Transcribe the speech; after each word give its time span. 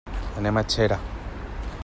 Anem 0.41 0.57
a 0.57 0.63
Xera. 0.75 0.97